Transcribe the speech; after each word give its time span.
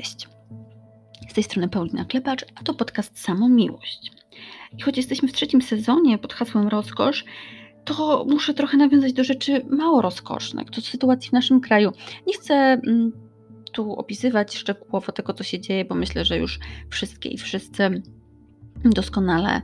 Cześć. 0.00 0.28
Z 1.28 1.34
tej 1.34 1.44
strony 1.44 1.68
Paulina 1.68 2.04
Klepacz, 2.04 2.44
a 2.54 2.62
to 2.62 2.74
podcast 2.74 3.18
Samomiłość. 3.18 4.12
I 4.78 4.82
choć 4.82 4.96
jesteśmy 4.96 5.28
w 5.28 5.32
trzecim 5.32 5.62
sezonie 5.62 6.18
pod 6.18 6.32
hasłem 6.32 6.68
rozkosz, 6.68 7.24
to 7.84 8.26
muszę 8.28 8.54
trochę 8.54 8.76
nawiązać 8.76 9.12
do 9.12 9.24
rzeczy 9.24 9.64
mało 9.70 10.02
rozkosznych, 10.02 10.70
do 10.70 10.80
sytuacji 10.80 11.30
w 11.30 11.32
naszym 11.32 11.60
kraju. 11.60 11.92
Nie 12.26 12.34
chcę 12.34 12.54
mm, 12.54 13.12
tu 13.72 13.92
opisywać 13.92 14.56
szczegółowo 14.56 15.12
tego, 15.12 15.34
co 15.34 15.44
się 15.44 15.60
dzieje, 15.60 15.84
bo 15.84 15.94
myślę, 15.94 16.24
że 16.24 16.38
już 16.38 16.58
wszystkie 16.90 17.28
i 17.28 17.38
wszyscy 17.38 18.02
doskonale 18.84 19.62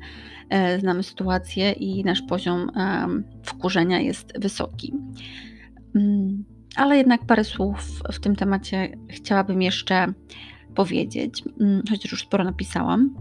e, 0.50 0.80
znamy 0.80 1.02
sytuację 1.02 1.72
i 1.72 2.04
nasz 2.04 2.22
poziom 2.22 2.70
wkurzenia 3.42 4.00
jest 4.00 4.40
wysoki. 4.40 4.94
Ale 6.76 6.96
jednak 6.96 7.24
parę 7.24 7.44
słów 7.44 7.78
w 8.12 8.20
tym 8.20 8.36
temacie 8.36 8.96
chciałabym 9.10 9.62
jeszcze 9.62 10.12
powiedzieć, 10.74 11.42
mm, 11.60 11.82
chociaż 11.90 12.12
już 12.12 12.22
sporo 12.22 12.44
napisałam. 12.44 13.14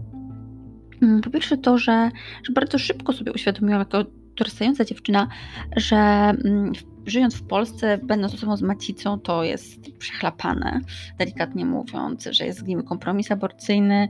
Mm, 1.02 1.20
po 1.20 1.30
pierwsze 1.30 1.56
to, 1.56 1.78
że, 1.78 2.10
że 2.42 2.52
bardzo 2.52 2.78
szybko 2.78 3.12
sobie 3.12 3.32
uświadomiłam 3.32 3.78
jako 3.78 4.04
dorastająca 4.36 4.84
dziewczyna, 4.84 5.28
że 5.76 5.96
mm, 5.96 6.72
żyjąc 7.06 7.34
w 7.34 7.46
Polsce, 7.46 7.98
będąc 7.98 8.34
osobą 8.34 8.56
z 8.56 8.62
macicą, 8.62 9.20
to 9.20 9.44
jest 9.44 9.92
przechlapane, 9.98 10.80
delikatnie 11.18 11.64
mówiąc, 11.64 12.28
że 12.30 12.46
jest 12.46 12.58
zgniły 12.58 12.82
kompromis 12.82 13.32
aborcyjny 13.32 14.08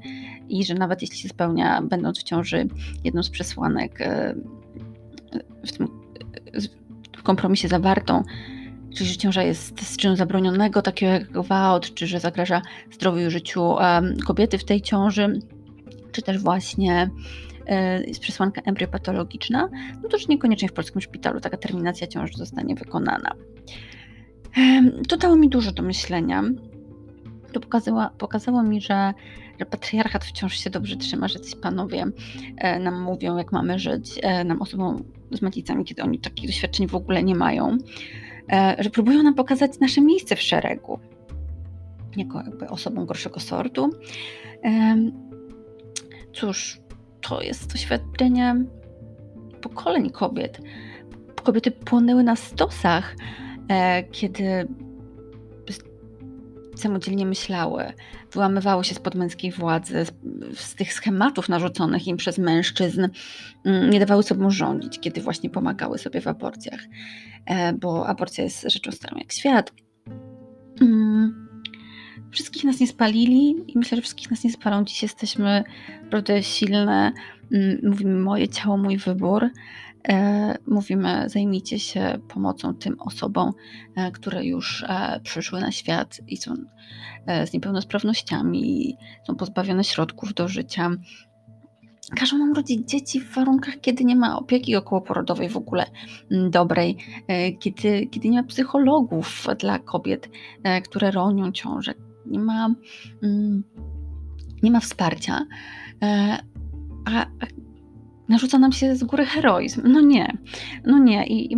i 0.49 0.65
że 0.65 0.75
nawet 0.75 1.03
jeśli 1.03 1.19
się 1.19 1.29
spełnia, 1.29 1.83
będąc 1.83 2.19
w 2.19 2.23
ciąży, 2.23 2.69
jedną 3.05 3.23
z 3.23 3.31
przesłanek 3.31 4.01
e, 4.01 4.35
w 5.67 5.73
tym 5.73 5.89
kompromisie 7.23 7.69
zawartą, 7.69 8.23
czyli 8.97 9.11
że 9.11 9.17
ciąża 9.17 9.43
jest 9.43 9.81
z 9.83 9.97
czynu 9.97 10.17
zabronionego, 10.17 10.83
takiego 10.83 11.13
jak 11.13 11.31
gwałt, 11.31 11.95
czy 11.95 12.07
że 12.07 12.21
zagraża 12.21 12.63
zdrowiu 12.93 13.27
i 13.27 13.31
życiu 13.31 13.75
kobiety 14.27 14.59
w 14.59 14.65
tej 14.65 14.81
ciąży, 14.83 15.41
czy 16.13 16.23
też 16.23 16.39
właśnie 16.39 17.11
e, 17.67 18.05
jest 18.05 18.21
przesłanka 18.21 18.63
embryopatologiczna, 18.65 19.69
no 20.03 20.09
to 20.09 20.17
już 20.17 20.29
niekoniecznie 20.29 20.69
w 20.69 20.73
polskim 20.73 21.01
szpitalu 21.01 21.41
taka 21.41 21.57
terminacja 21.57 22.07
ciąży 22.07 22.33
zostanie 22.37 22.75
wykonana. 22.75 23.33
To 25.09 25.17
dało 25.17 25.37
mi 25.37 25.49
dużo 25.49 25.73
do 25.73 25.83
myślenia. 25.83 26.45
To 27.53 27.61
pokazało, 27.61 28.07
pokazało 28.19 28.63
mi, 28.63 28.81
że, 28.81 29.15
że 29.61 29.67
patriarchat 29.67 30.25
wciąż 30.25 30.59
się 30.59 30.71
dobrze 30.71 30.97
trzyma, 30.97 31.29
że 31.29 31.41
ci 31.41 31.57
panowie 31.57 32.05
e, 32.57 32.79
nam 32.79 33.03
mówią, 33.03 33.37
jak 33.37 33.53
mamy 33.53 33.79
żyć, 33.79 34.21
e, 34.23 34.45
nam 34.45 34.63
osobom 34.63 35.05
z 35.31 35.43
macicami, 35.43 35.85
kiedy 35.85 36.03
oni 36.03 36.19
takich 36.19 36.47
doświadczeń 36.47 36.87
w 36.87 36.95
ogóle 36.95 37.23
nie 37.23 37.35
mają. 37.35 37.79
E, 38.53 38.77
że 38.79 38.91
próbują 38.91 39.23
nam 39.23 39.35
pokazać 39.35 39.81
nasze 39.81 40.01
miejsce 40.01 40.37
w 40.37 40.43
szeregu, 40.43 40.99
jako 42.17 42.39
jakby 42.39 42.69
osobą 42.69 43.07
gorszego 43.07 43.41
sortu. 43.41 43.91
Cóż, 46.33 46.81
to 47.21 47.43
jest 47.43 47.73
doświadczenie 47.73 48.57
pokoleń 49.61 50.11
kobiet. 50.11 50.61
Kobiety 51.43 51.71
płonęły 51.71 52.23
na 52.23 52.37
stosach, 52.37 53.17
e, 53.69 54.03
kiedy 54.03 54.69
samodzielnie 56.77 57.27
myślały, 57.27 57.85
wyłamywały 58.33 58.85
się 58.85 58.95
spod 58.95 59.15
męskiej 59.15 59.53
władzy, 59.53 60.05
z, 60.05 60.13
z, 60.61 60.75
tych 60.75 60.93
schematów 60.93 61.49
narzuconych 61.49 62.07
im 62.07 62.17
przez 62.17 62.39
mężczyzn, 62.39 63.09
mm, 63.65 63.91
nie 63.91 64.01
dawały 64.01 64.23
sobą 64.23 64.51
rządzić, 64.51 65.01
kiedy 65.01 65.21
właśnie 65.21 65.51
pomagały 65.51 65.99
sobie 65.99 66.21
w 66.21 66.27
aborcjach, 66.27 66.81
bo 67.81 68.07
aborcja 68.07 68.45
jest 68.45 68.73
rzeczą 68.73 68.93
starą 68.93 69.17
jak 69.19 69.33
świat. 69.33 69.73
Mm, 70.81 71.49
wszystkich 72.31 72.65
nas 72.65 72.81
nie 72.81 72.87
spalili 72.87 73.55
i 73.69 73.79
myślę, 73.79 73.97
że 73.97 74.03
wszystkich 74.03 74.31
nas 74.31 74.45
nie 74.45 74.53
spalą. 74.53 74.85
Dziś 74.85 75.03
jesteśmy 75.03 75.65
naprawdę 76.03 76.43
silne. 76.43 77.13
Mm, 77.53 77.79
mówimy 77.83 78.21
moje 78.21 78.49
ciało, 78.49 78.77
mój 78.77 78.97
wybór. 78.97 79.51
E, 80.09 80.59
mówimy, 80.67 81.29
zajmijcie 81.29 81.79
się 81.79 82.19
pomocą 82.29 82.75
tym 82.75 83.01
osobom, 83.01 83.53
e, 83.97 84.11
które 84.11 84.45
już 84.45 84.85
e, 84.89 85.21
przyszły 85.23 85.61
na 85.61 85.73
świat 85.73 86.21
i 86.29 86.37
są 86.37 86.55
z 87.47 87.53
niepełnosprawnościami, 87.53 88.97
są 89.27 89.35
pozbawione 89.35 89.85
środków 89.85 90.35
do 90.35 90.49
życia. 90.49 90.91
Każą 92.15 92.39
nam 92.39 92.53
rodzić 92.53 92.89
dzieci 92.89 93.21
w 93.21 93.35
warunkach, 93.35 93.81
kiedy 93.81 94.05
nie 94.05 94.17
ma 94.17 94.39
opieki 94.39 94.77
okołoporodowej 94.77 95.49
w 95.49 95.57
ogóle 95.57 95.87
mm, 96.31 96.51
dobrej, 96.51 96.97
kiedy, 97.61 98.07
kiedy 98.07 98.29
nie 98.29 98.43
ma 98.43 98.49
psychologów 98.49 99.47
dla 99.59 99.79
kobiet, 99.79 100.29
które 100.85 101.11
ronią 101.11 101.53
ciążę, 101.53 101.95
nie 102.27 102.39
ma, 102.39 102.75
mm, 103.23 103.63
nie 104.63 104.71
ma 104.71 104.81
wsparcia. 104.81 105.47
A, 107.05 107.27
narzuca 108.29 108.59
nam 108.59 108.73
się 108.73 108.97
z 108.97 109.05
góry 109.05 109.27
heroizm. 109.27 109.83
No 109.85 110.01
nie, 110.01 110.39
no 110.85 110.99
nie. 110.99 111.27
I, 111.27 111.53
i 111.53 111.57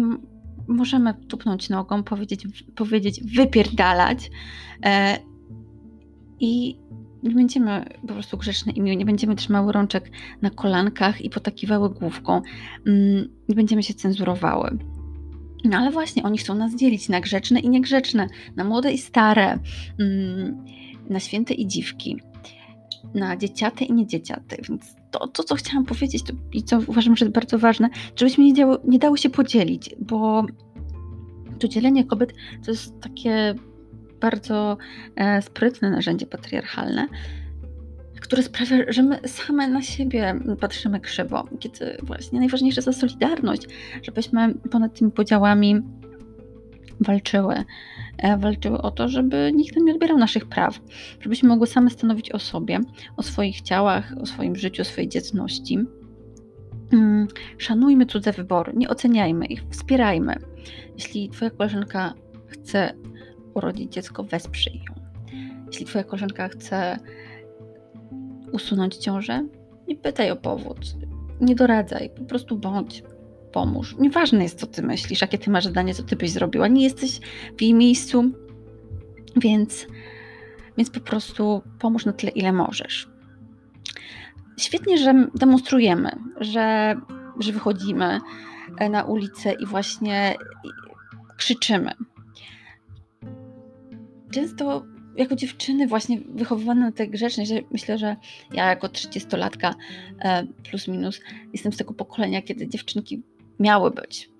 możemy 0.69 1.15
tupnąć 1.15 1.69
nogą, 1.69 2.03
powiedzieć, 2.03 2.47
powiedzieć 2.75 3.21
wypierdalać 3.37 4.31
e, 4.85 5.19
i 6.41 6.79
nie 7.23 7.31
będziemy 7.31 7.85
po 8.01 8.13
prostu 8.13 8.37
grzeczne 8.37 8.73
i 8.73 8.81
miłe, 8.81 8.97
nie 8.97 9.05
będziemy 9.05 9.37
trzymały 9.37 9.73
rączek 9.73 10.11
na 10.43 10.51
kolankach 10.51 11.21
i 11.21 11.31
potakiwały 11.31 11.91
główką, 11.91 12.43
mm, 12.87 13.29
nie 13.49 13.55
będziemy 13.55 13.83
się 13.83 13.95
cenzurowały. 13.95 14.79
No 15.65 15.79
ale 15.79 15.91
właśnie, 15.91 16.23
oni 16.23 16.39
chcą 16.39 16.55
nas 16.55 16.77
dzielić 16.77 17.09
na 17.09 17.21
grzeczne 17.21 17.61
i 17.61 17.69
niegrzeczne, 17.69 18.27
na 18.57 18.65
młode 18.65 18.93
i 18.93 18.99
stare, 18.99 19.59
mm, 19.99 20.65
na 21.11 21.21
święte 21.21 21.55
i 21.55 21.67
dziwki 21.67 22.21
na 23.15 23.37
dzieciaty 23.37 23.85
i 23.85 23.93
niedzieciaty. 23.93 24.57
Więc 24.69 24.97
to, 25.11 25.29
to 25.29 25.45
co 25.45 25.55
chciałam 25.55 25.85
powiedzieć 25.85 26.23
to, 26.23 26.33
i 26.53 26.63
co 26.63 26.79
uważam, 26.87 27.17
że 27.17 27.25
jest 27.25 27.35
bardzo 27.35 27.59
ważne, 27.59 27.89
żebyśmy 28.17 28.45
nie, 28.45 28.55
działo, 28.55 28.79
nie 28.85 28.99
dały 28.99 29.19
się 29.19 29.31
podzielić, 29.31 29.95
bo 29.99 30.45
to 31.59 31.69
dzielenie 31.69 32.05
kobiet 32.05 32.33
to 32.65 32.71
jest 32.71 33.01
takie 33.01 33.55
bardzo 34.21 34.77
e, 35.17 35.43
sprytne 35.43 35.91
narzędzie 35.91 36.27
patriarchalne, 36.27 37.07
które 38.21 38.43
sprawia, 38.43 38.77
że 38.89 39.03
my 39.03 39.19
same 39.27 39.69
na 39.69 39.83
siebie 39.83 40.35
patrzymy 40.61 41.01
krzywo, 41.01 41.45
kiedy 41.59 41.97
właśnie 42.03 42.39
najważniejsze 42.39 42.83
jest 42.87 43.01
solidarność, 43.01 43.63
żebyśmy 44.03 44.55
ponad 44.55 44.99
tymi 44.99 45.11
podziałami 45.11 45.83
walczyły. 47.01 47.65
E, 48.19 48.37
walczyły 48.37 48.83
o 48.83 48.91
to, 48.91 49.09
żeby 49.09 49.53
nikt 49.55 49.77
nie 49.77 49.93
odbierał 49.93 50.19
naszych 50.19 50.47
praw, 50.47 50.81
żebyśmy 51.21 51.49
mogły 51.49 51.67
same 51.67 51.91
stanowić 51.91 52.33
o 52.33 52.39
sobie, 52.39 52.81
o 53.17 53.23
swoich 53.23 53.61
ciałach, 53.61 54.15
o 54.21 54.27
swoim 54.27 54.57
życiu, 54.57 54.83
o 54.83 54.85
swojej 54.85 55.09
dzietności. 55.09 55.79
Mm, 56.93 57.29
szanujmy 57.59 58.07
cudze 58.07 58.33
wybory, 58.33 58.73
nie 58.77 58.89
oceniajmy 58.89 59.47
ich, 59.47 59.63
wspierajmy. 59.71 60.35
Jeśli 60.95 61.29
Twoja 61.29 61.51
koleżanka 61.51 62.15
chce 62.47 62.95
urodzić 63.59 63.93
dziecko, 63.93 64.25
wesprzyj 64.25 64.83
ją. 64.89 64.95
Jeśli 65.67 65.87
Twoja 65.87 66.05
koleżanka 66.05 66.49
chce 66.49 66.99
usunąć 68.53 68.97
ciążę, 68.97 69.47
nie 69.89 69.97
pytaj 69.97 70.31
o 70.31 70.37
powód, 70.37 70.79
nie 71.41 71.55
doradzaj, 71.55 72.11
po 72.11 72.25
prostu 72.25 72.57
bądź 72.57 73.03
pomóż. 73.53 73.97
Nieważne 73.99 74.43
jest, 74.43 74.61
co 74.61 74.67
ty 74.67 74.83
myślisz, 74.83 75.21
jakie 75.21 75.39
ty 75.39 75.51
masz 75.51 75.67
zdanie, 75.67 75.95
co 75.95 76.03
ty 76.03 76.17
byś 76.17 76.31
zrobiła. 76.31 76.69
Nie 76.69 76.85
jesteś 76.85 77.21
w 77.59 77.63
jej 77.63 77.75
miejscu, 77.75 78.25
więc, 79.37 79.87
więc 80.77 80.91
po 80.91 81.01
prostu 81.01 81.63
pomóż 81.79 82.05
na 82.07 82.13
tyle, 82.13 82.33
ile 82.33 82.53
możesz. 82.53 83.09
Świetnie, 84.59 84.99
że 84.99 85.29
demonstrujemy, 85.35 86.11
że, 86.41 86.97
że 87.41 87.53
wychodzimy 87.53 88.21
e, 88.79 88.89
na 88.89 89.05
ulicę 89.05 89.53
i 89.53 89.67
właśnie 89.67 90.35
krzyczymy. 91.37 91.91
Często 94.31 94.85
jako 95.17 95.37
dziewczyny 95.37 95.87
właśnie 95.87 96.21
wychowywane 96.21 96.81
na 96.81 96.93
tę 96.93 97.09
grzeczność, 97.09 97.53
myślę, 97.71 97.99
że 97.99 98.17
ja 98.53 98.67
jako 98.67 98.87
30-latka 98.87 99.75
e, 100.21 100.47
plus 100.71 100.89
minus 100.89 101.21
jestem 101.53 101.73
z 101.73 101.77
tego 101.77 101.95
pokolenia, 101.95 102.43
kiedy 102.43 102.69
dziewczynki 102.69 103.23
miały 103.61 103.91
być 103.91 104.31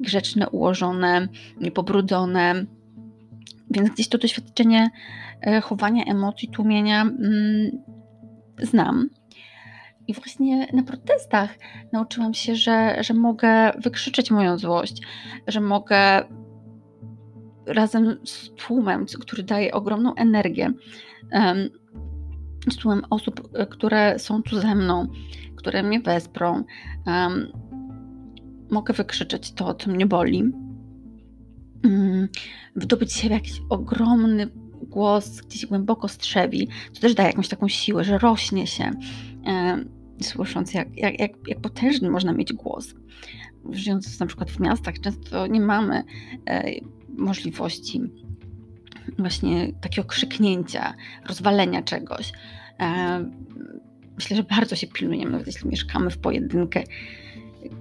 grzeczne, 0.00 0.48
ułożone, 0.48 1.28
niepobrudzone. 1.60 2.66
Więc 3.70 3.90
gdzieś 3.90 4.08
to 4.08 4.18
doświadczenie 4.18 4.90
e, 5.42 5.60
chowania 5.60 6.04
emocji, 6.04 6.48
tłumienia 6.48 7.02
mm, 7.02 7.70
znam. 8.62 9.10
I 10.08 10.14
właśnie 10.14 10.66
na 10.72 10.82
protestach 10.82 11.58
nauczyłam 11.92 12.34
się, 12.34 12.56
że, 12.56 12.96
że 13.00 13.14
mogę 13.14 13.72
wykrzyczeć 13.78 14.30
moją 14.30 14.58
złość, 14.58 15.02
że 15.46 15.60
mogę 15.60 16.24
razem 17.66 18.16
z 18.24 18.50
tłumem, 18.50 19.06
który 19.20 19.42
daje 19.42 19.72
ogromną 19.72 20.14
energię, 20.14 20.72
z 22.70 22.76
tłumem 22.76 23.02
osób, 23.10 23.48
e, 23.54 23.66
które 23.66 24.18
są 24.18 24.42
tu 24.42 24.60
ze 24.60 24.74
mną, 24.74 25.06
które 25.56 25.82
mnie 25.82 26.00
wesprą, 26.00 26.64
mogę 28.70 28.94
wykrzyczeć 28.94 29.52
to, 29.52 29.74
co 29.74 29.90
mnie 29.90 30.06
boli, 30.06 30.52
mm, 31.84 32.28
wydobyć 32.76 33.12
z 33.12 33.16
siebie 33.16 33.34
jakiś 33.34 33.62
ogromny 33.68 34.46
głos 34.82 35.40
gdzieś 35.40 35.66
głęboko 35.66 36.08
strzewi, 36.08 36.68
to 36.94 37.00
też 37.00 37.14
daje 37.14 37.28
jakąś 37.28 37.48
taką 37.48 37.68
siłę, 37.68 38.04
że 38.04 38.18
rośnie 38.18 38.66
się, 38.66 38.90
słysząc 40.22 40.74
jak, 40.74 40.96
jak, 40.96 41.20
jak, 41.20 41.32
jak 41.48 41.60
potężny 41.60 42.10
można 42.10 42.32
mieć 42.32 42.52
głos. 42.52 42.94
Żyjąc 43.70 44.20
na 44.20 44.26
przykład 44.26 44.50
w 44.50 44.60
miastach, 44.60 45.00
często 45.00 45.46
nie 45.46 45.60
mamy 45.60 46.02
e, 46.46 46.70
możliwości 47.16 48.00
właśnie 49.18 49.72
takiego 49.80 50.08
krzyknięcia, 50.08 50.94
rozwalenia 51.28 51.82
czegoś. 51.82 52.32
E, 52.80 53.24
myślę, 54.14 54.36
że 54.36 54.42
bardzo 54.42 54.76
się 54.76 54.86
pilnujemy, 54.86 55.30
nawet 55.30 55.46
jeśli 55.46 55.70
mieszkamy 55.70 56.10
w 56.10 56.18
pojedynkę, 56.18 56.82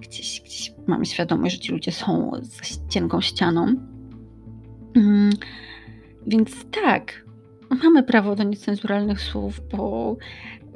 gdzieś, 0.01 0.41
gdzieś 0.41 0.73
mamy 0.87 1.05
świadomość, 1.05 1.55
że 1.55 1.61
ci 1.61 1.71
ludzie 1.71 1.91
są 1.91 2.31
za 2.41 2.89
cienką 2.89 3.21
ścianą. 3.21 3.75
Mm, 4.95 5.29
więc 6.27 6.65
tak, 6.71 7.25
mamy 7.83 8.03
prawo 8.03 8.35
do 8.35 8.43
niecenzuralnych 8.43 9.21
słów, 9.21 9.61
bo 9.71 10.17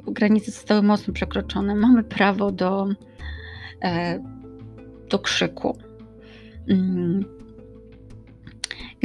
granice 0.06 0.50
zostały 0.50 0.82
mocno 0.82 1.14
przekroczone. 1.14 1.74
Mamy 1.74 2.04
prawo 2.04 2.52
do, 2.52 2.88
e, 3.82 4.22
do 5.10 5.18
krzyku. 5.18 5.78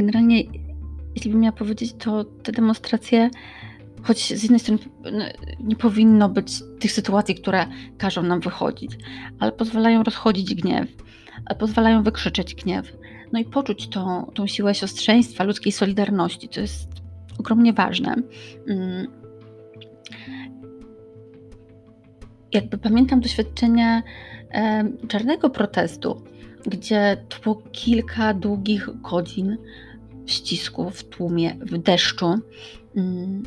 Generalnie, 0.00 0.42
jeśli 1.14 1.30
bym 1.30 1.40
miała 1.40 1.52
powiedzieć, 1.52 1.94
to 1.98 2.24
te 2.24 2.52
demonstracje 2.52 3.30
choć 4.02 4.38
z 4.38 4.42
jednej 4.42 4.60
strony 4.60 4.80
no, 5.12 5.24
nie 5.60 5.76
powinno 5.76 6.28
być 6.28 6.62
tych 6.78 6.92
sytuacji, 6.92 7.34
które 7.34 7.66
każą 7.98 8.22
nam 8.22 8.40
wychodzić, 8.40 8.92
ale 9.38 9.52
pozwalają 9.52 10.02
rozchodzić 10.02 10.54
gniew, 10.54 10.88
pozwalają 11.58 12.02
wykrzyczeć 12.02 12.54
gniew, 12.54 12.96
no 13.32 13.38
i 13.38 13.44
poczuć 13.44 13.88
tą, 13.88 14.30
tą 14.34 14.46
siłę 14.46 14.74
siostrzeństwa, 14.74 15.44
ludzkiej 15.44 15.72
solidarności, 15.72 16.48
co 16.48 16.60
jest 16.60 16.88
ogromnie 17.38 17.72
ważne. 17.72 18.14
Mm. 18.68 19.06
Jakby 22.52 22.78
pamiętam 22.78 23.20
doświadczenie 23.20 24.02
czarnego 25.08 25.50
protestu, 25.50 26.22
gdzie 26.66 27.16
to 27.28 27.40
było 27.42 27.62
kilka 27.72 28.34
długich 28.34 28.88
godzin 29.02 29.56
ścisku 30.30 30.90
w 30.90 31.04
tłumie, 31.04 31.56
w 31.60 31.78
deszczu. 31.78 32.34
Mm 32.96 33.42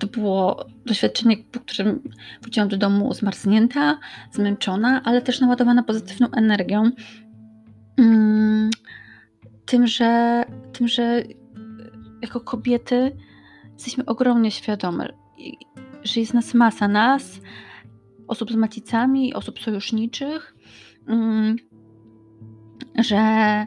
to 0.00 0.06
było 0.06 0.66
doświadczenie, 0.86 1.36
po 1.52 1.60
którym 1.60 2.02
wróciłam 2.42 2.68
do 2.68 2.76
domu 2.76 3.14
zmarznięta, 3.14 3.98
zmęczona, 4.32 5.02
ale 5.04 5.22
też 5.22 5.40
naładowana 5.40 5.82
pozytywną 5.82 6.30
energią. 6.30 6.90
Mm, 7.96 8.70
tym, 9.66 9.86
że, 9.86 10.44
tym, 10.72 10.88
że 10.88 11.22
jako 12.22 12.40
kobiety 12.40 13.16
jesteśmy 13.72 14.04
ogromnie 14.04 14.50
świadome, 14.50 15.08
że 16.02 16.20
jest 16.20 16.34
nas 16.34 16.54
masa, 16.54 16.88
nas, 16.88 17.40
osób 18.28 18.52
z 18.52 18.56
macicami, 18.56 19.34
osób 19.34 19.60
sojuszniczych, 19.60 20.56
mm, 21.06 21.56
że, 22.98 23.66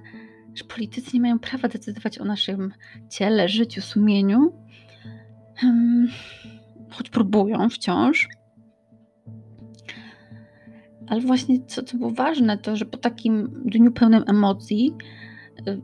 że 0.55 0.63
politycy 0.63 1.11
nie 1.13 1.21
mają 1.21 1.39
prawa 1.39 1.67
decydować 1.67 2.19
o 2.19 2.25
naszym 2.25 2.71
ciele, 3.09 3.49
życiu, 3.49 3.81
sumieniu 3.81 4.53
choć 6.89 7.09
próbują 7.09 7.69
wciąż. 7.69 8.27
Ale 11.07 11.21
właśnie 11.21 11.65
co, 11.65 11.83
co 11.83 11.97
było 11.97 12.11
ważne, 12.11 12.57
to 12.57 12.75
że 12.75 12.85
po 12.85 12.97
takim 12.97 13.63
dniu 13.65 13.91
pełnym 13.91 14.23
emocji 14.27 14.93
y, 15.67 15.81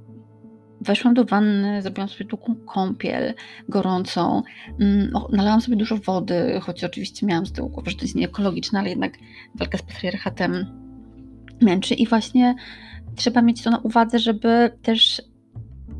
weszłam 0.82 1.14
do 1.14 1.26
wanny, 1.26 1.82
zrobiłam 1.82 2.10
sobie 2.10 2.26
długą 2.26 2.56
kąpiel 2.56 3.34
gorącą, 3.70 4.42
mm, 4.80 5.12
nalałam 5.32 5.62
sobie 5.62 5.78
dużo 5.78 5.98
wody, 5.98 6.60
choć 6.62 6.84
oczywiście 6.84 7.26
miałam 7.26 7.46
z 7.46 7.52
tyłu 7.52 7.70
głowy, 7.70 7.90
że 7.90 7.98
to 7.98 8.02
jest 8.02 8.16
nieekologiczne, 8.16 8.80
ale 8.80 8.90
jednak 8.90 9.14
walka 9.56 9.78
z 9.78 9.82
patriarchatem 9.82 10.66
męczy 11.62 11.94
i 11.94 12.08
właśnie 12.08 12.56
trzeba 13.16 13.42
mieć 13.42 13.64
to 13.64 13.70
na 13.70 13.78
uwadze, 13.78 14.20
żeby 14.20 14.78
też 14.82 15.22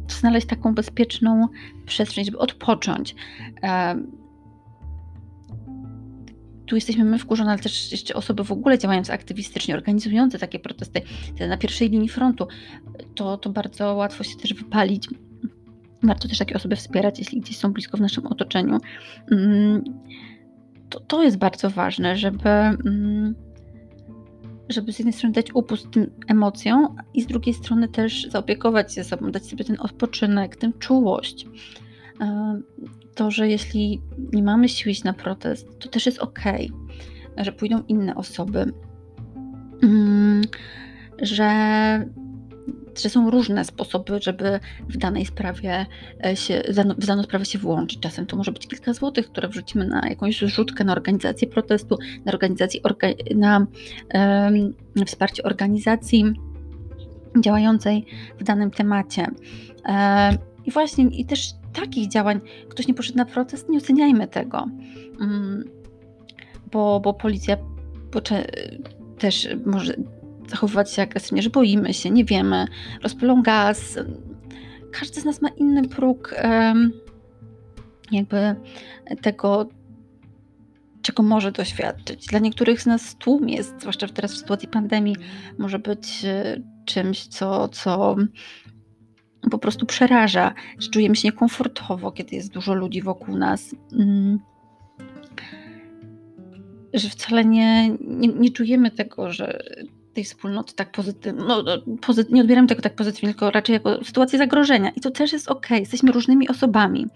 znaleźć 0.08 0.48
taką 0.48 0.74
bezpieczną 0.74 1.48
przestrzeń, 1.86 2.26
żeby 2.26 2.38
odpocząć. 2.38 3.16
Tu 6.66 6.76
jesteśmy 6.76 7.04
my 7.04 7.20
wkurzone, 7.20 7.52
ale 7.52 7.60
też 7.60 7.92
jeszcze 7.92 8.14
osoby 8.14 8.44
w 8.44 8.52
ogóle 8.52 8.78
działające 8.78 9.14
aktywistycznie, 9.14 9.76
organizujące 9.76 10.40
takie 10.40 10.60
protesty 10.60 11.02
na 11.50 11.58
pierwszej 11.58 11.90
linii 11.90 12.10
frontu. 12.10 12.48
To, 13.16 13.38
to 13.38 13.50
bardzo 13.50 13.94
łatwo 13.94 14.24
się 14.24 14.38
też 14.38 14.54
wypalić. 14.54 15.08
Warto 16.04 16.28
też 16.28 16.38
takie 16.38 16.56
osoby 16.56 16.76
wspierać, 16.76 17.20
jeśli 17.20 17.42
gdzieś 17.42 17.58
są 17.58 17.74
blisko 17.74 17.98
w 17.98 18.02
naszym 18.02 18.28
otoczeniu. 18.28 18.78
Mm, 19.32 19.84
to, 20.90 21.00
to 21.00 21.24
jest 21.24 21.38
bardzo 21.38 21.70
ważne, 21.70 22.18
żeby 22.18 22.50
mm, 22.50 23.36
żeby 24.70 24.94
z 24.94 25.00
jednej 25.00 25.14
strony 25.14 25.34
dać 25.34 25.54
upust 25.54 25.92
tym 25.92 26.12
emocjom, 26.28 26.96
i 27.14 27.22
z 27.22 27.28
drugiej 27.28 27.54
strony 27.54 27.88
też 27.88 28.28
zaopiekować 28.30 28.94
się 28.94 29.04
sobą, 29.04 29.32
dać 29.32 29.46
sobie 29.46 29.66
ten 29.66 29.78
odpoczynek, 29.80 30.56
tę 30.56 30.72
czułość. 30.80 31.48
To, 33.16 33.32
że 33.32 33.50
jeśli 33.50 34.02
nie 34.34 34.44
mamy 34.44 34.70
siły 34.70 34.92
iść 34.92 35.04
na 35.04 35.14
protest, 35.14 35.80
to 35.80 35.90
też 35.90 36.06
jest 36.06 36.20
ok, 36.20 36.40
że 37.38 37.52
pójdą 37.52 37.84
inne 37.88 38.16
osoby, 38.16 38.74
mm, 39.84 40.42
że 41.22 41.50
że 43.02 43.10
są 43.10 43.30
różne 43.30 43.66
sposoby, 43.66 44.20
żeby 44.22 44.60
w 44.90 44.98
danej 44.98 45.26
sprawie 45.26 45.86
e, 46.26 46.36
się, 46.36 46.62
w 46.98 47.06
daną 47.06 47.24
sprawę 47.24 47.46
się 47.46 47.60
włączyć. 47.60 48.00
Czasem 48.00 48.26
to 48.26 48.38
może 48.38 48.52
być 48.52 48.68
kilka 48.68 48.94
złotych, 48.94 49.32
które 49.32 49.48
wrzucimy 49.48 49.88
na 49.88 50.10
jakąś 50.10 50.40
zrzutkę, 50.40 50.84
na 50.84 50.92
organizację 50.92 51.48
protestu, 51.48 51.98
na 52.26 52.32
organizację, 52.32 52.82
na 53.36 53.68
um, 54.14 54.74
wsparcie 55.06 55.44
organizacji 55.44 56.34
działającej 57.40 58.06
w 58.40 58.44
danym 58.44 58.72
temacie. 58.72 59.22
Um, 59.22 60.38
I 60.66 60.72
właśnie, 60.72 61.06
i 61.06 61.26
też 61.26 61.54
takich 61.74 62.10
działań, 62.10 62.42
ktoś 62.70 62.88
nie 62.88 62.94
poszedł 62.94 63.18
na 63.18 63.26
protest, 63.26 63.70
nie 63.70 63.78
oceniajmy 63.78 64.28
tego, 64.28 64.68
um, 65.20 65.64
bo, 66.72 67.00
bo 67.00 67.14
policja 67.14 67.58
też 69.18 69.48
może 69.66 69.94
zachowywać 70.50 70.94
się 70.94 71.02
agresywnie, 71.02 71.42
że 71.42 71.50
boimy 71.50 71.94
się, 71.94 72.10
nie 72.10 72.26
wiemy, 72.26 72.66
rozpylą 73.04 73.42
gaz. 73.42 74.00
Każdy 74.92 75.22
z 75.22 75.26
nas 75.26 75.42
ma 75.42 75.50
inny 75.50 75.88
próg 75.88 76.36
jakby 78.12 78.56
tego, 79.22 79.70
czego 81.02 81.24
może 81.24 81.52
doświadczyć. 81.52 82.26
Dla 82.26 82.40
niektórych 82.40 82.82
z 82.82 82.86
nas 82.86 83.16
tłum 83.16 83.50
jest, 83.50 83.82
zwłaszcza 83.82 84.08
teraz 84.08 84.34
w 84.34 84.38
sytuacji 84.38 84.68
pandemii, 84.68 85.16
może 85.58 85.80
być 85.80 86.26
e, 86.26 86.62
czymś, 86.86 87.28
co, 87.28 87.68
co 87.68 88.16
po 89.52 89.58
prostu 89.58 89.86
przeraża, 89.86 90.54
że 90.80 90.90
czujemy 90.90 91.16
się 91.16 91.28
niekomfortowo, 91.28 92.12
kiedy 92.12 92.36
jest 92.36 92.54
dużo 92.54 92.74
ludzi 92.74 93.02
wokół 93.02 93.38
nas. 93.38 93.76
Mm. 93.94 94.40
Że 96.94 97.10
wcale 97.10 97.46
nie, 97.46 97.90
nie, 97.90 98.28
nie 98.28 98.52
czujemy 98.52 98.92
tego, 98.92 99.32
że 99.32 99.64
tej 100.14 100.24
wspólnoty 100.24 100.76
tak 100.76 100.92
pozytywnie, 100.92 101.44
no, 101.48 101.64
no 101.64 101.98
pozy 102.02 102.26
nie 102.30 102.42
odbieram 102.42 102.68
tego 102.68 102.82
tak 102.82 102.96
pozytywnie, 102.96 103.30
tylko 103.30 103.52
raczej 103.52 103.74
jako 103.74 104.04
sytuację 104.04 104.40
zagrożenia. 104.40 104.90
I 104.96 105.02
to 105.02 105.12
też 105.12 105.34
jest 105.34 105.48
ok. 105.52 105.70
Jesteśmy 105.70 106.12
różnymi 106.12 106.50
osobami. 106.50 107.08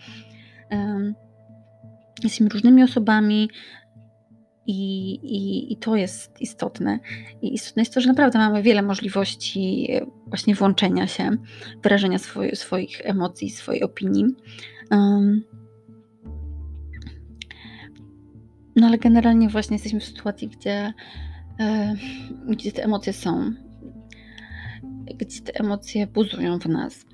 Um, 0.72 1.16
jesteśmy 2.24 2.50
różnymi 2.50 2.84
osobami 2.84 3.50
i, 4.68 5.12
i, 5.14 5.74
i 5.74 5.78
to 5.78 5.96
jest 5.96 6.42
istotne. 6.42 7.00
I 7.42 7.54
istotne 7.54 7.82
jest 7.82 7.94
to, 7.94 8.02
że 8.02 8.08
naprawdę 8.08 8.40
mamy 8.40 8.64
wiele 8.64 8.82
możliwości 8.82 9.90
właśnie 10.28 10.56
włączenia 10.56 11.08
się, 11.08 11.38
wyrażenia 11.84 12.20
swoich, 12.20 12.58
swoich 12.58 13.02
emocji, 13.04 13.50
swojej 13.50 13.84
opinii. 13.84 14.26
Um, 14.92 15.44
no 18.76 18.88
ale 18.88 18.98
generalnie 18.98 19.50
właśnie 19.50 19.76
jesteśmy 19.76 20.00
w 20.00 20.06
sytuacji, 20.06 20.48
gdzie 20.48 20.94
E, 20.94 21.33
gdzie 22.48 22.72
te 22.72 22.84
emocje 22.84 23.14
są, 23.14 23.52
gdzie 25.18 25.42
te 25.42 25.60
emocje 25.60 26.08
buzują 26.08 26.60
w 26.60 26.66
nas. 26.66 27.06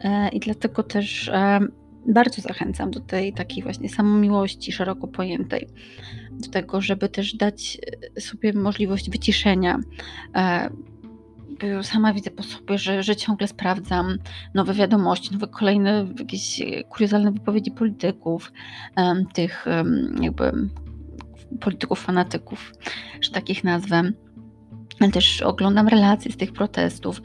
E, 0.00 0.28
I 0.28 0.40
dlatego 0.40 0.82
też 0.82 1.28
e, 1.28 1.60
bardzo 2.06 2.42
zachęcam 2.42 2.90
do 2.90 3.00
tej 3.00 3.32
takiej 3.32 3.62
właśnie 3.62 3.88
samomiłości 3.88 4.72
szeroko 4.72 5.08
pojętej, 5.08 5.68
do 6.30 6.50
tego, 6.50 6.80
żeby 6.80 7.08
też 7.08 7.34
dać 7.34 7.78
sobie 8.18 8.52
możliwość 8.52 9.10
wyciszenia. 9.10 9.80
Sama 11.82 12.12
widzę 12.12 12.30
po 12.30 12.42
sobie, 12.42 12.78
że, 12.78 13.02
że 13.02 13.16
ciągle 13.16 13.48
sprawdzam 13.48 14.18
nowe 14.54 14.74
wiadomości, 14.74 15.32
nowe 15.32 15.46
kolejne 15.46 16.06
jakieś 16.18 16.62
kuriozalne 16.88 17.32
wypowiedzi 17.32 17.70
polityków, 17.70 18.52
tych 19.34 19.66
jakby 20.20 20.52
polityków 21.60 22.00
fanatyków, 22.00 22.72
że 23.20 23.30
takich 23.30 23.64
nazwę. 23.64 24.02
Ale 25.00 25.10
też 25.10 25.42
oglądam 25.42 25.88
relacje 25.88 26.32
z 26.32 26.36
tych 26.36 26.52
protestów. 26.52 27.22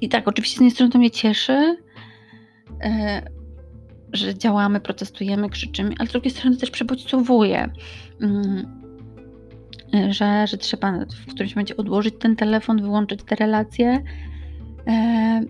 I 0.00 0.08
tak, 0.08 0.28
oczywiście 0.28 0.56
z 0.56 0.60
jednej 0.60 0.70
strony 0.70 0.92
to 0.92 0.98
mnie 0.98 1.10
cieszy, 1.10 1.76
e, 2.82 3.22
że 4.12 4.34
działamy, 4.34 4.80
protestujemy, 4.80 5.48
krzyczymy, 5.48 5.94
ale 5.98 6.08
z 6.08 6.12
drugiej 6.12 6.30
strony 6.30 6.56
też 6.56 6.70
przebodźcowuje, 6.70 7.70
mm, 8.20 8.82
że, 10.10 10.46
że 10.46 10.58
trzeba 10.58 10.92
w 11.26 11.26
którymś 11.26 11.54
momencie 11.54 11.76
odłożyć 11.76 12.14
ten 12.18 12.36
telefon, 12.36 12.82
wyłączyć 12.82 13.20
te 13.22 13.34
relacje, 13.34 14.02
e, 14.86 15.40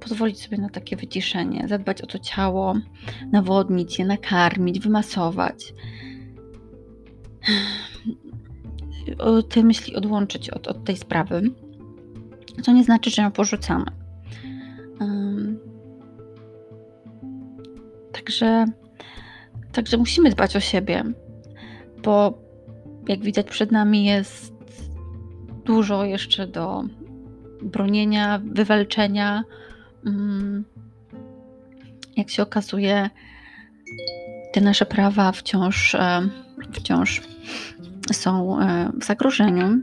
pozwolić 0.00 0.42
sobie 0.42 0.58
na 0.58 0.68
takie 0.68 0.96
wyciszenie, 0.96 1.68
zadbać 1.68 2.02
o 2.02 2.06
to 2.06 2.18
ciało, 2.18 2.74
nawodnić 3.32 3.98
je, 3.98 4.06
nakarmić, 4.06 4.80
wymasować. 4.80 5.74
Te 9.48 9.62
myśli 9.62 9.96
odłączyć 9.96 10.50
od, 10.50 10.68
od 10.68 10.84
tej 10.84 10.96
sprawy, 10.96 11.42
co 12.62 12.72
nie 12.72 12.84
znaczy, 12.84 13.10
że 13.10 13.22
ją 13.22 13.30
porzucamy. 13.30 13.86
Także, 18.12 18.64
także 19.72 19.96
musimy 19.96 20.30
dbać 20.30 20.56
o 20.56 20.60
siebie, 20.60 21.04
bo 22.02 22.38
jak 23.08 23.20
widać 23.20 23.46
przed 23.46 23.72
nami 23.72 24.04
jest 24.04 24.54
dużo 25.64 26.04
jeszcze 26.04 26.46
do 26.46 26.84
bronienia, 27.62 28.40
wywalczenia. 28.44 29.44
Mm, 30.06 30.64
jak 32.16 32.30
się 32.30 32.42
okazuje, 32.42 33.10
te 34.52 34.60
nasze 34.60 34.86
prawa 34.86 35.32
wciąż, 35.32 35.96
wciąż 36.72 37.22
są 38.12 38.60
e, 38.60 38.92
w 39.00 39.04
zagrożeniu. 39.04 39.80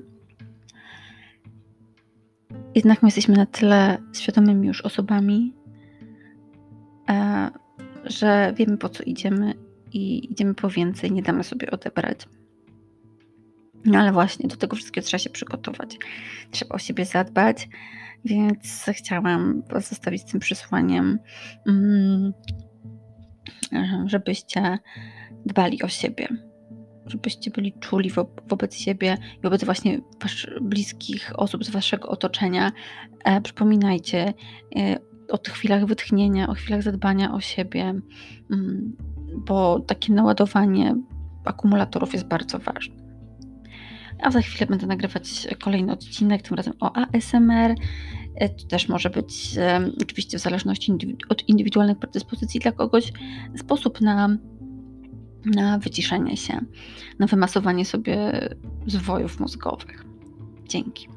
Jednak 2.75 3.03
my 3.03 3.07
jesteśmy 3.07 3.35
na 3.35 3.45
tyle 3.45 3.97
świadomymi 4.13 4.67
już 4.67 4.81
osobami, 4.81 5.53
e, 7.09 7.49
że 8.03 8.53
wiemy 8.57 8.77
po 8.77 8.89
co 8.89 9.03
idziemy 9.03 9.53
i 9.93 10.31
idziemy 10.31 10.53
po 10.53 10.69
więcej, 10.69 11.11
nie 11.11 11.21
damy 11.21 11.43
sobie 11.43 11.71
odebrać. 11.71 12.27
No 13.85 13.99
ale 13.99 14.11
właśnie 14.11 14.47
do 14.47 14.55
tego 14.55 14.75
wszystkiego 14.75 15.07
trzeba 15.07 15.19
się 15.19 15.29
przygotować. 15.29 15.97
Trzeba 16.51 16.75
o 16.75 16.79
siebie 16.79 17.05
zadbać, 17.05 17.69
więc 18.25 18.85
chciałam 18.93 19.63
zostawić 19.89 20.21
z 20.21 20.25
tym 20.25 20.39
przesłaniem, 20.39 21.19
mm, 21.67 22.33
żebyście 24.05 24.79
dbali 25.45 25.83
o 25.83 25.87
siebie, 25.87 26.27
żebyście 27.07 27.51
byli 27.51 27.73
czuli 27.79 28.09
wo 28.09 28.29
wobec 28.47 28.75
siebie 28.75 29.17
i 29.39 29.41
wobec 29.41 29.63
właśnie 29.63 29.99
bliskich 30.61 31.31
osób 31.35 31.65
z 31.65 31.69
waszego 31.69 32.09
otoczenia. 32.09 32.71
E, 33.23 33.41
przypominajcie 33.41 34.33
e, 34.75 34.99
o 35.29 35.37
tych 35.37 35.53
chwilach 35.53 35.85
wytchnienia, 35.85 36.47
o 36.47 36.53
chwilach 36.53 36.83
zadbania 36.83 37.33
o 37.33 37.41
siebie, 37.41 37.81
mm, 38.51 38.95
bo 39.47 39.79
takie 39.79 40.13
naładowanie 40.13 40.95
akumulatorów 41.45 42.13
jest 42.13 42.27
bardzo 42.27 42.59
ważne. 42.59 42.95
A 44.21 44.31
za 44.31 44.41
chwilę 44.41 44.67
będę 44.67 44.87
nagrywać 44.87 45.47
kolejny 45.61 45.91
odcinek, 45.91 46.41
tym 46.41 46.57
razem 46.57 46.73
o 46.79 46.95
ASMR. 46.95 47.75
E, 48.35 48.49
to 48.49 48.67
też 48.67 48.89
może 48.89 49.09
być 49.09 49.55
oczywiście 50.01 50.37
w 50.37 50.41
zależności 50.41 50.93
od 51.29 51.49
indywidualnych 51.49 51.99
predyspozycji 51.99 52.59
dla 52.59 52.71
kogoś 52.71 53.11
sposób 53.57 54.01
na, 54.01 54.37
na 55.45 55.79
wyciszenie 55.79 56.37
się, 56.37 56.61
na 57.19 57.27
wymasowanie 57.27 57.85
sobie 57.85 58.49
zwojów 58.87 59.39
mózgowych. 59.39 60.05
Dzięki. 60.67 61.14